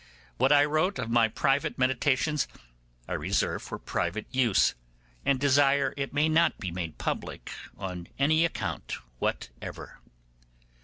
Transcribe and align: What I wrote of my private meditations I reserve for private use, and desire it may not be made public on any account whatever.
What 0.37 0.51
I 0.51 0.65
wrote 0.65 0.97
of 0.97 1.11
my 1.11 1.27
private 1.27 1.77
meditations 1.77 2.47
I 3.07 3.13
reserve 3.13 3.61
for 3.61 3.77
private 3.77 4.25
use, 4.31 4.73
and 5.23 5.39
desire 5.39 5.93
it 5.95 6.11
may 6.11 6.27
not 6.27 6.57
be 6.57 6.71
made 6.71 6.97
public 6.97 7.51
on 7.77 8.07
any 8.17 8.43
account 8.43 8.93
whatever. 9.19 9.99